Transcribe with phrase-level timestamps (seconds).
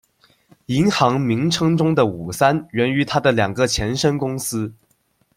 [0.65, 4.73] 银行名称中的“五三”源于它的两个前身公司。